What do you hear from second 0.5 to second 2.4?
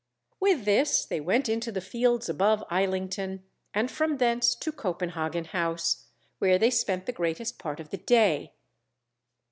this they went into the fields